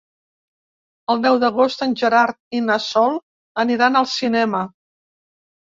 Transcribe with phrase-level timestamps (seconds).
[1.13, 3.21] El deu d'agost en Gerard i na Sol
[3.67, 4.69] aniran al cinema.